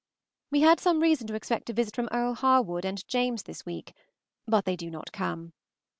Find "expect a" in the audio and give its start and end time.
1.35-1.73